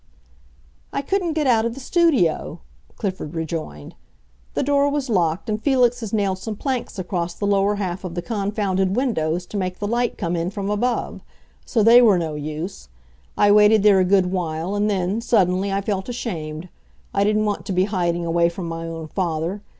"I 0.91 1.03
couldn't 1.03 1.33
get 1.33 1.45
out 1.45 1.63
of 1.63 1.75
the 1.75 1.79
studio," 1.79 2.59
Clifford 2.95 3.35
rejoined. 3.35 3.93
"The 4.55 4.63
door 4.63 4.89
was 4.89 5.09
locked, 5.11 5.47
and 5.47 5.61
Felix 5.61 5.99
has 5.99 6.11
nailed 6.11 6.39
some 6.39 6.55
planks 6.55 6.97
across 6.97 7.35
the 7.35 7.45
lower 7.45 7.75
half 7.75 8.03
of 8.03 8.15
the 8.15 8.23
confounded 8.23 8.95
windows 8.95 9.45
to 9.45 9.57
make 9.57 9.77
the 9.77 9.85
light 9.85 10.17
come 10.17 10.35
in 10.35 10.49
from 10.49 10.71
above. 10.71 11.21
So 11.67 11.83
they 11.83 12.01
were 12.01 12.17
no 12.17 12.33
use. 12.33 12.89
I 13.37 13.51
waited 13.51 13.83
there 13.83 13.99
a 13.99 14.03
good 14.03 14.31
while, 14.31 14.73
and 14.73 14.89
then, 14.89 15.21
suddenly, 15.21 15.71
I 15.71 15.81
felt 15.81 16.09
ashamed. 16.09 16.69
I 17.13 17.23
didn't 17.23 17.45
want 17.45 17.67
to 17.67 17.71
be 17.71 17.83
hiding 17.83 18.25
away 18.25 18.49
from 18.49 18.67
my 18.67 18.87
own 18.87 19.05
father. 19.07 19.61